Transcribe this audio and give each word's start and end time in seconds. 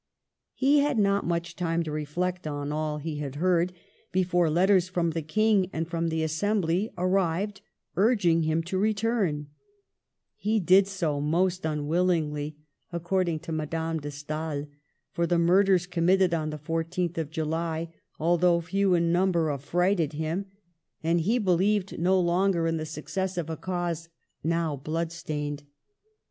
He 0.55 0.79
had 0.79 0.97
not 0.97 1.27
much 1.27 1.55
time 1.55 1.83
to 1.83 1.91
reflect 1.91 2.47
on 2.47 2.71
all 2.71 2.97
he 2.97 3.17
had 3.19 3.35
heard 3.35 3.71
before 4.11 4.49
letters 4.49 4.89
from 4.89 5.11
the 5.11 5.21
King 5.21 5.69
and 5.71 5.87
from 5.87 6.07
the 6.07 6.23
Assem 6.23 6.59
bly 6.59 6.89
arrived 6.97 7.61
urging 7.95 8.41
him 8.41 8.63
to 8.63 8.79
return. 8.79 9.49
He 10.35 10.59
did 10.59 10.87
so 10.87 11.21
most 11.21 11.65
unwillingly, 11.65 12.57
according 12.91 13.41
to 13.41 13.51
Madame 13.51 13.99
de 13.99 14.09
Stael, 14.09 14.65
for 15.11 15.27
the 15.27 15.37
murders 15.37 15.85
committed 15.85 16.33
on 16.33 16.49
the 16.49 16.57
14th 16.57 17.29
July, 17.29 17.93
although 18.19 18.59
few 18.59 18.95
in 18.95 19.11
number, 19.11 19.51
affrighted 19.51 20.13
him, 20.13 20.47
and 21.03 21.19
"he 21.19 21.33
Digitized 21.33 21.35
by 21.35 21.37
VjOOQIC 21.37 21.37
48 21.37 21.37
MADAME 21.37 21.37
DE 21.37 21.37
STA&L. 21.37 21.43
believed 21.43 21.99
no 21.99 22.19
longer 22.19 22.65
in 22.65 22.77
the 22.77 22.85
success 22.87 23.37
of 23.37 23.51
a 23.51 23.55
cause 23.55 24.09
now 24.43 24.75
blood 24.75 25.11
stained." 25.11 25.61